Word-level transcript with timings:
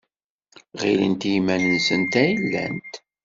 Ɣilent 0.81 1.21
i 1.29 1.31
yiman-nsent 1.33 2.13
ay 2.23 2.31
llant. 2.41 2.93